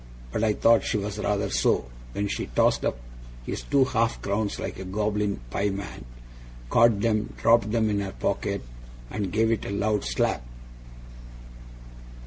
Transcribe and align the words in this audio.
But 0.31 0.43
I 0.43 0.53
thought 0.53 0.83
she 0.83 0.97
was 0.97 1.19
rather 1.19 1.51
so, 1.51 1.85
when 2.13 2.27
she 2.27 2.47
tossed 2.55 2.83
up 2.83 2.97
his 3.45 3.61
two 3.61 3.83
half 3.85 4.19
crowns 4.19 4.57
like 4.57 4.79
a 4.79 4.83
goblin 4.83 5.39
pieman, 5.51 6.05
caught 6.71 7.01
them, 7.01 7.35
dropped 7.39 7.69
them 7.69 7.87
in 7.87 7.99
her 7.99 8.11
pocket, 8.13 8.63
and 9.11 9.31
gave 9.31 9.51
it 9.51 9.63
a 9.63 9.69
loud 9.69 10.03
slap. 10.03 10.43